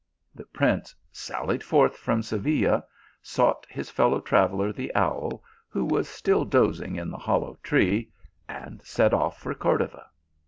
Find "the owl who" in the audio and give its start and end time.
4.73-5.85